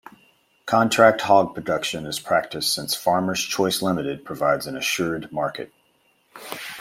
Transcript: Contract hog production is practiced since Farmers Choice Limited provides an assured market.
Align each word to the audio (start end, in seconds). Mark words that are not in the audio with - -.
Contract 0.65 1.21
hog 1.21 1.53
production 1.53 2.07
is 2.07 2.19
practiced 2.19 2.73
since 2.73 2.95
Farmers 2.95 3.39
Choice 3.39 3.83
Limited 3.83 4.25
provides 4.25 4.65
an 4.65 4.75
assured 4.75 5.31
market. 5.31 5.71